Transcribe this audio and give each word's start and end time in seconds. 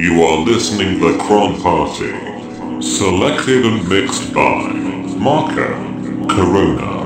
You 0.00 0.22
are 0.22 0.38
listening 0.38 0.98
the 0.98 1.18
Krone 1.24 1.60
Party, 1.60 2.10
selected 2.80 3.66
and 3.66 3.86
mixed 3.86 4.32
by 4.32 4.72
Marco 5.18 6.26
Corona. 6.26 6.99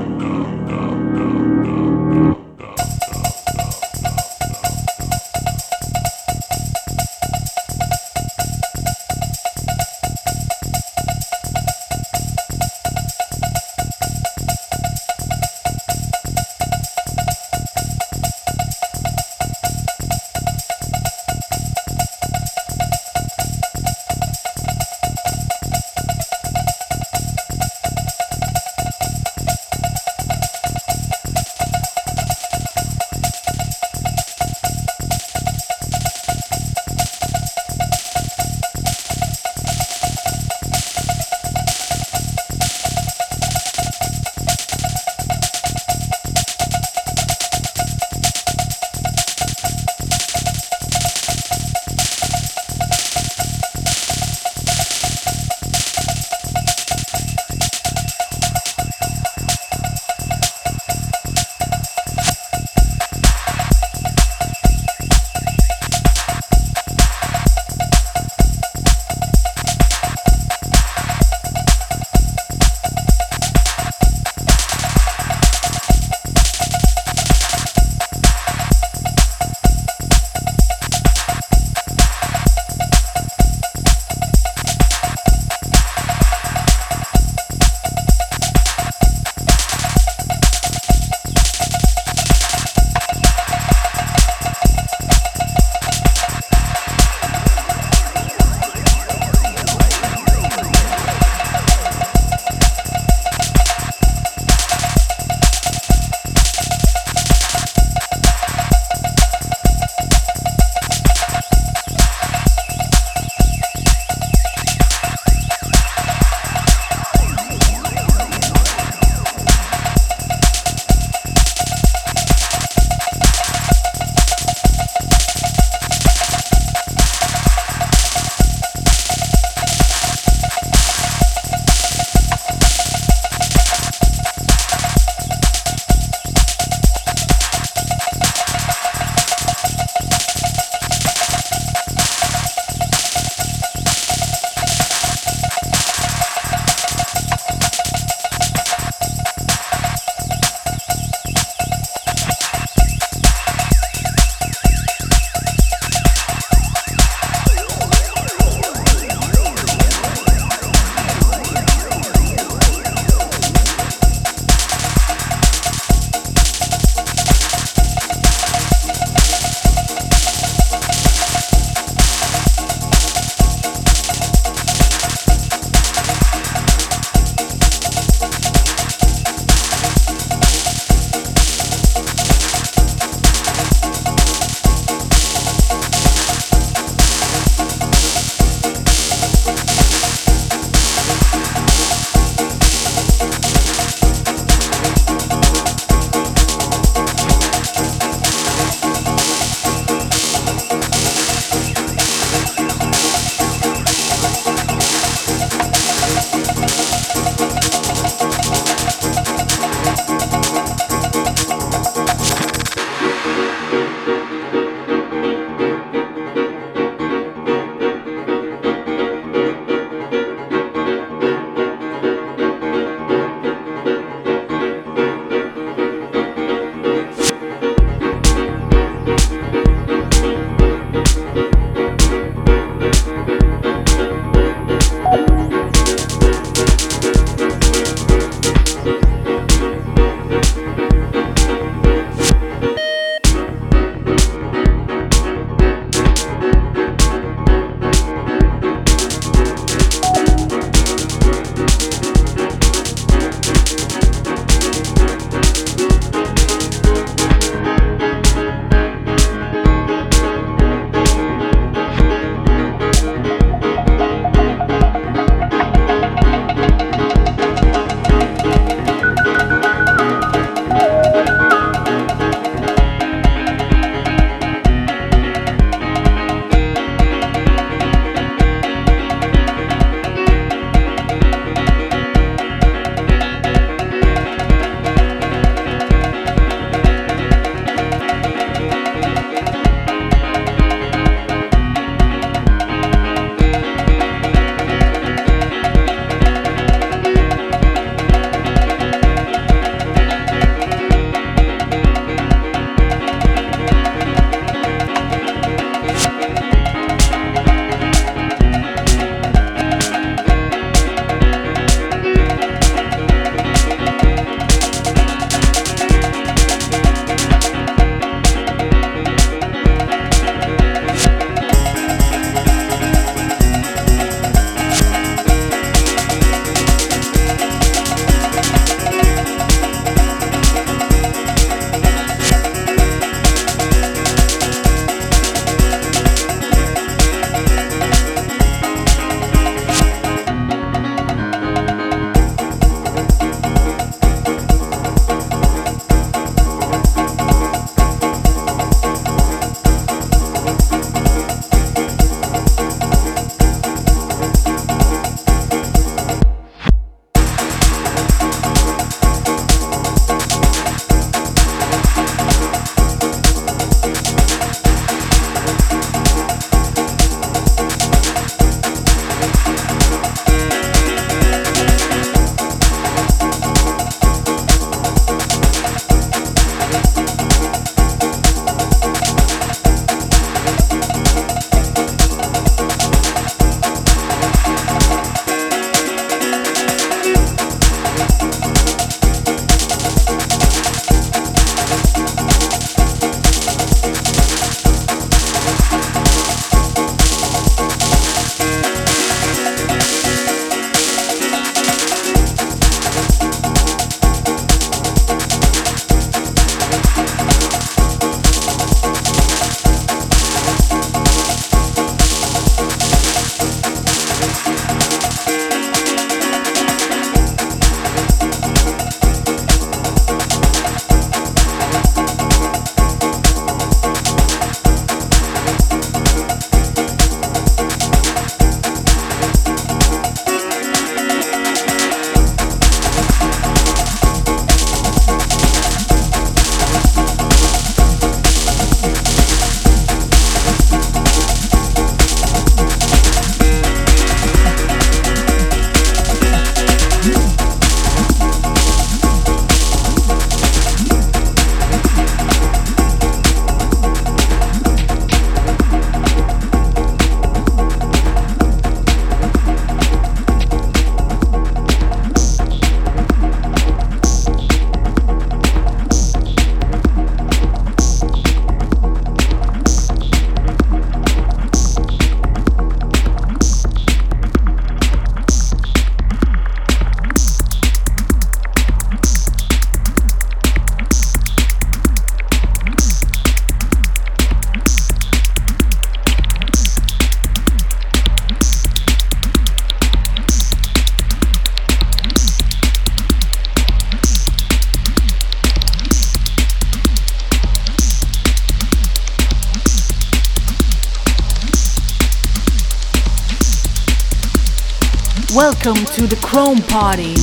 Welcome 505.65 505.85
to 505.95 506.05
the 506.05 506.15
Krone 506.17 506.61
Party. 506.67 507.14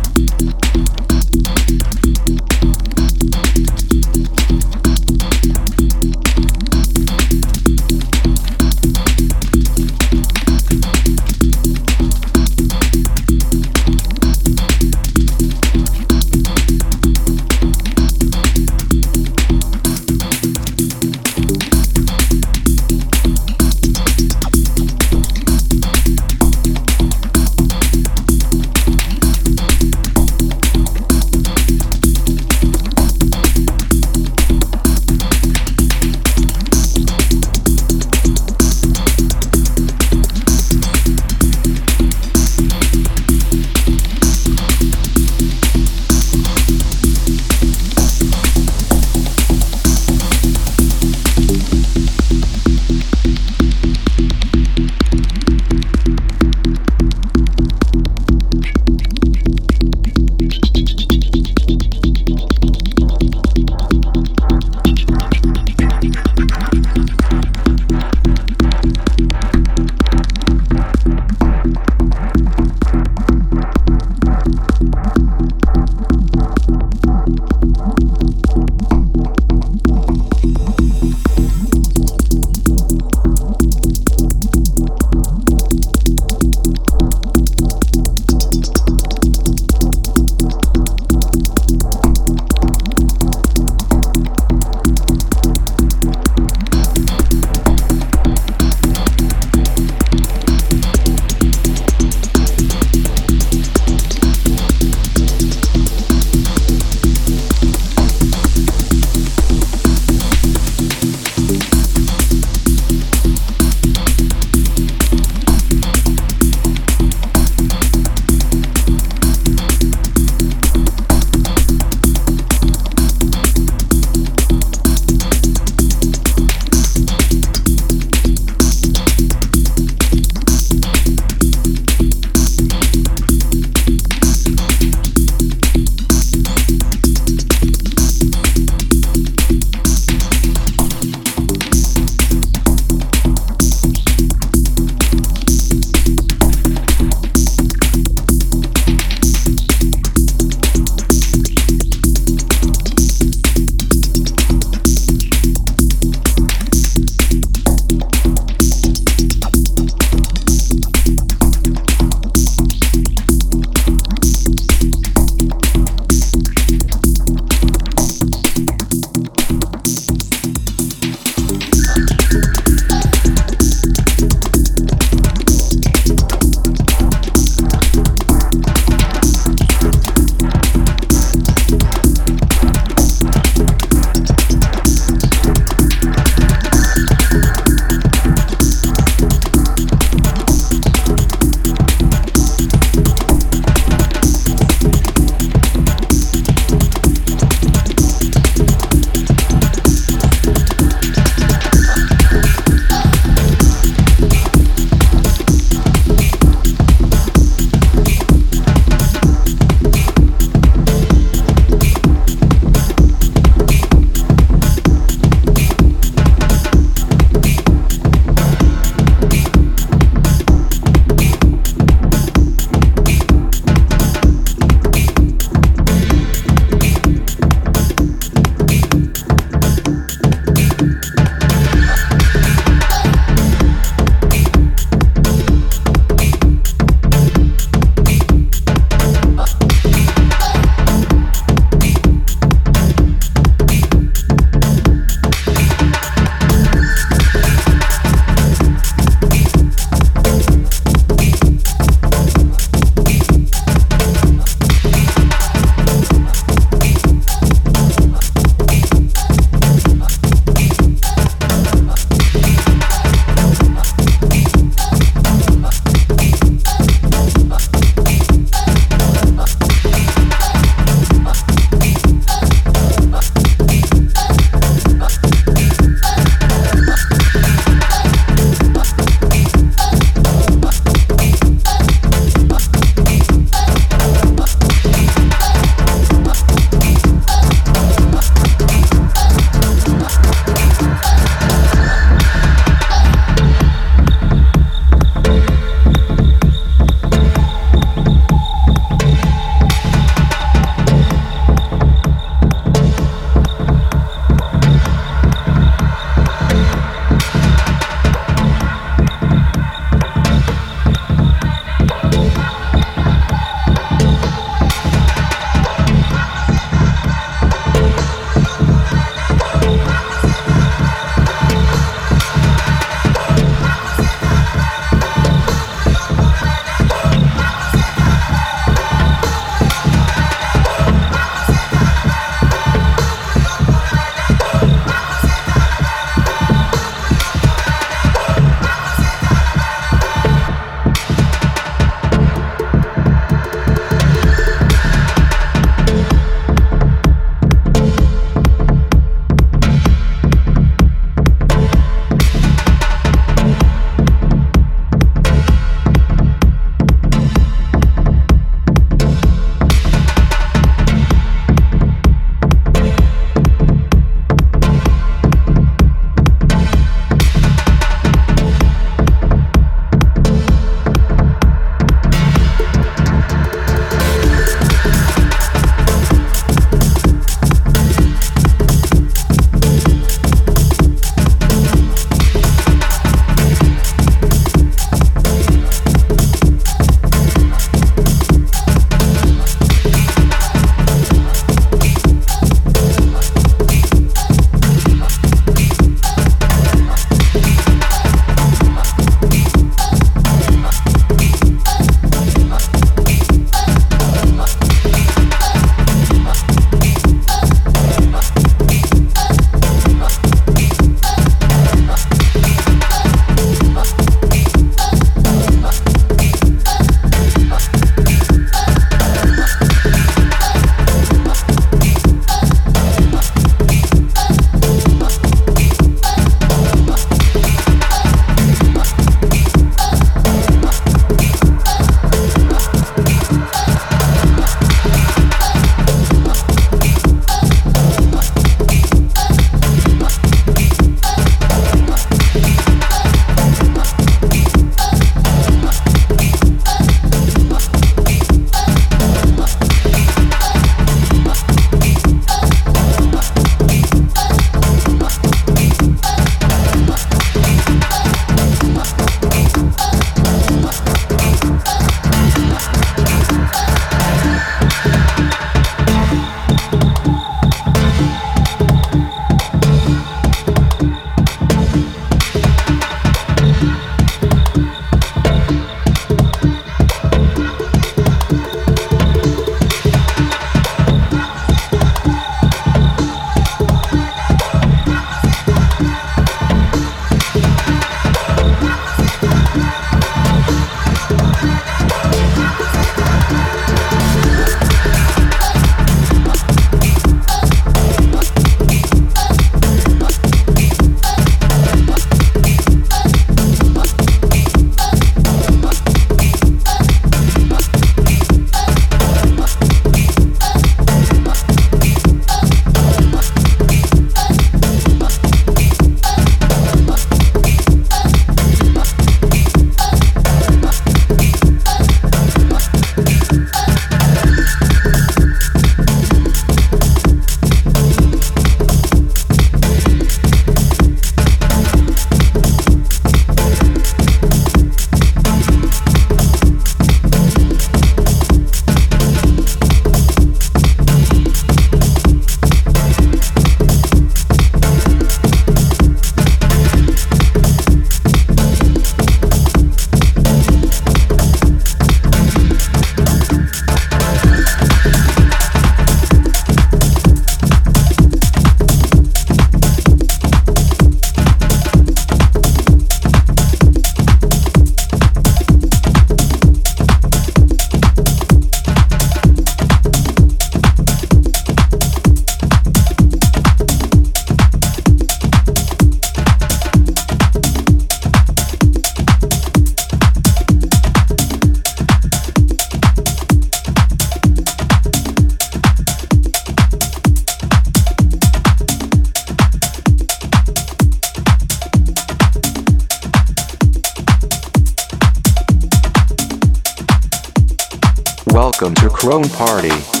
Welcome 598.31 598.73
to 598.75 598.89
Krone 598.89 599.27
Party. 599.27 600.00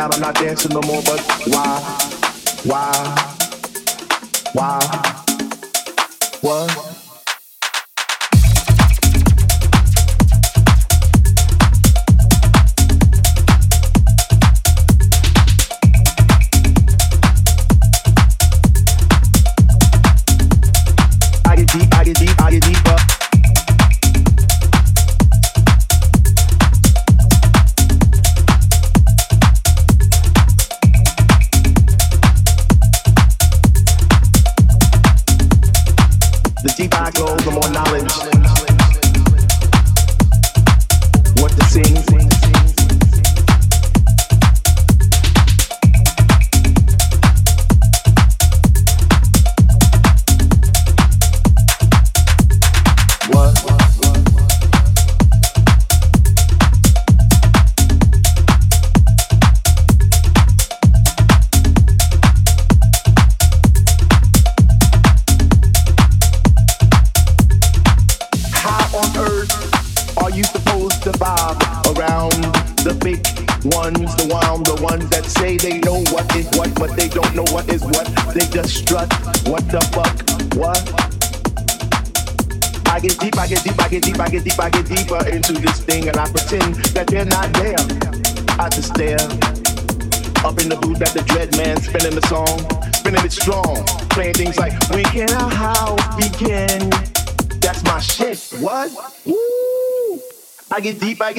Out. 0.00 0.14
I'm 0.14 0.20
not 0.22 0.34
dancing 0.34 0.72
no 0.72 0.80
more, 0.86 1.02
but 1.02 1.20
why? 1.46 1.80
Why? 1.82 1.99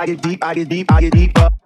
I 0.00 0.06
get 0.06 0.22
deep, 0.22 0.42
I 0.42 0.54
get 0.54 0.68
deep, 0.70 0.90
I 0.90 1.00
get 1.02 1.12
deep 1.12 1.34
The 1.34 1.59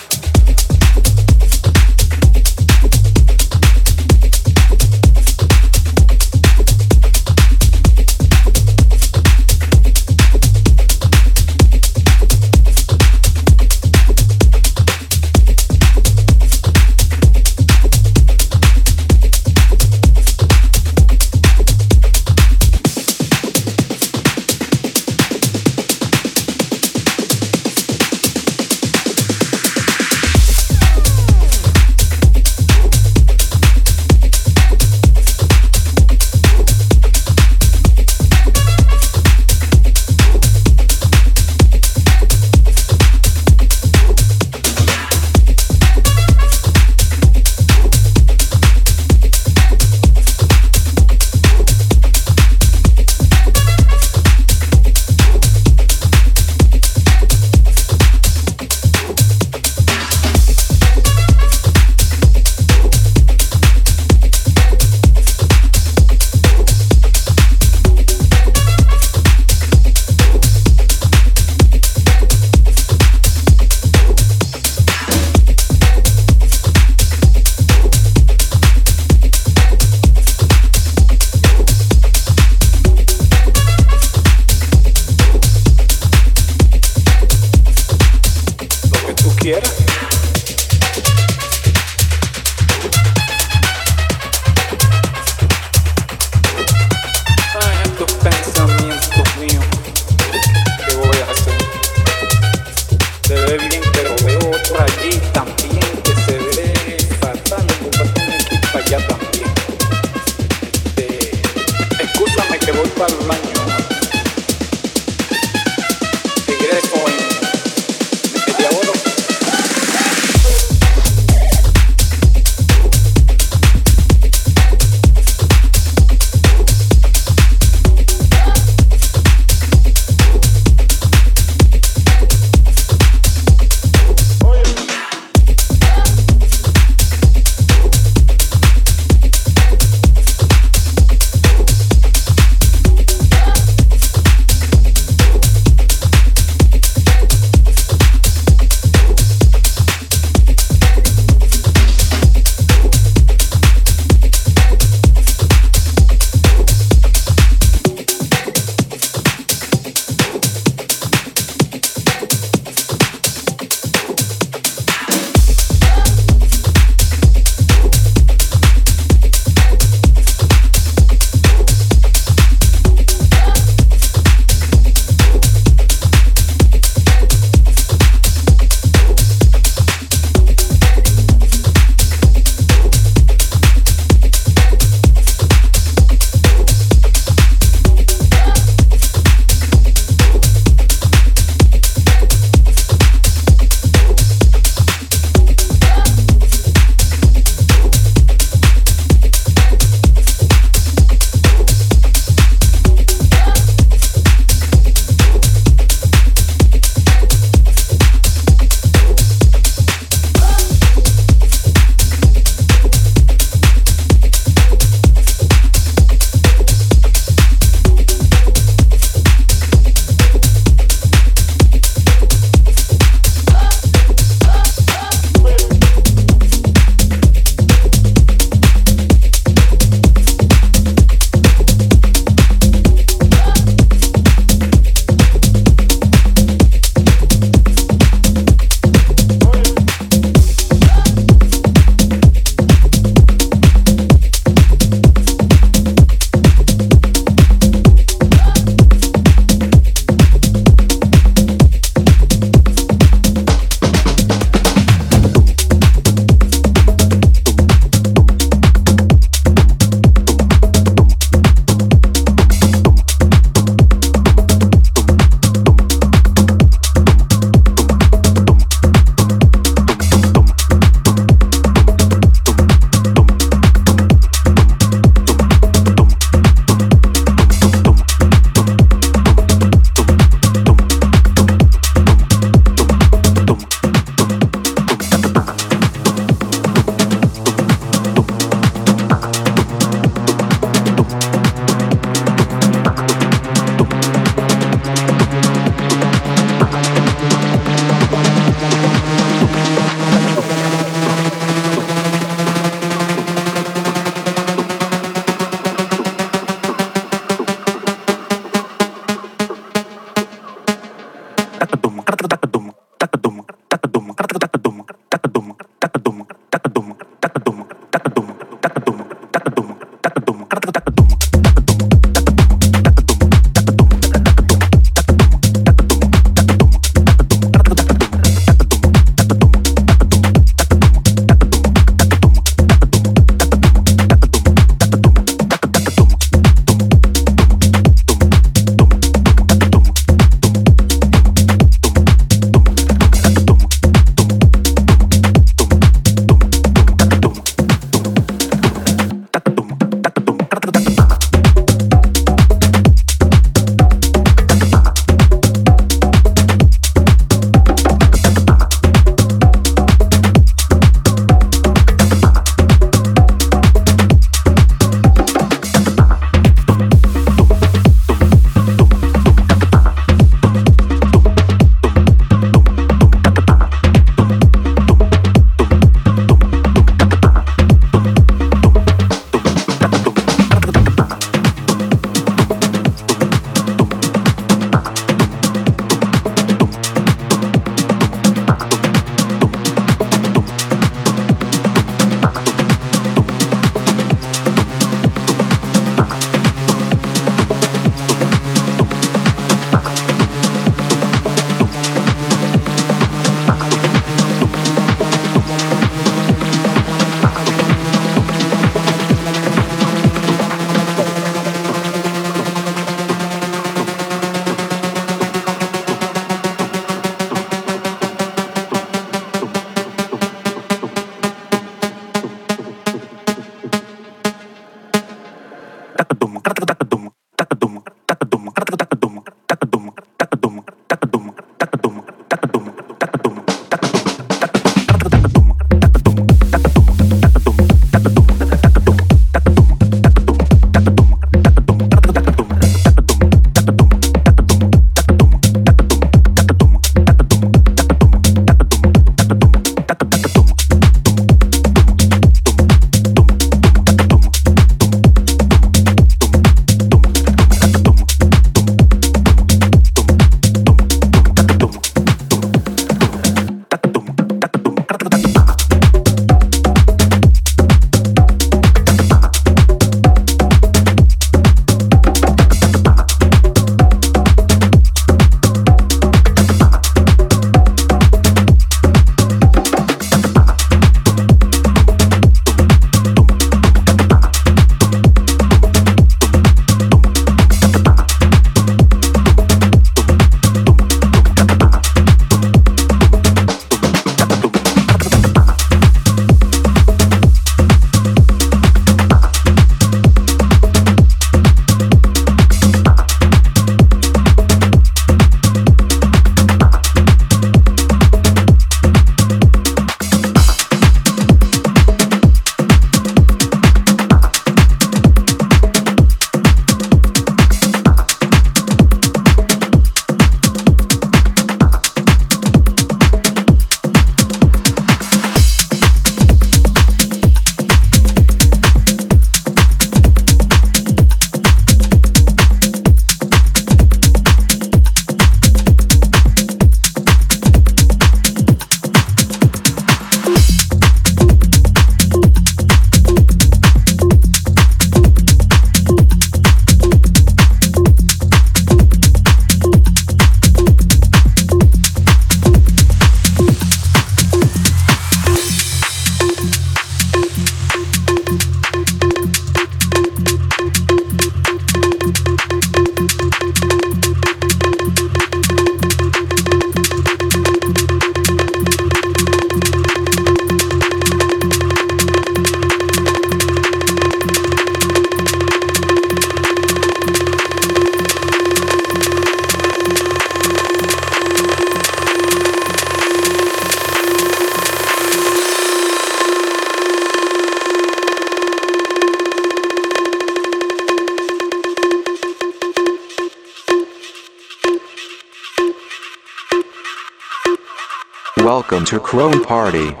To 598.91 598.99
Krone 598.99 599.41
Party. 599.45 600.00